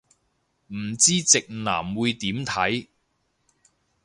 [0.73, 2.87] 唔知直男會點睇